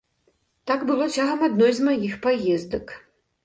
Так 0.71 0.85
было 0.89 1.05
цягам 1.17 1.45
адной 1.49 1.71
з 1.83 1.87
маіх 1.91 2.19
паездак. 2.27 2.85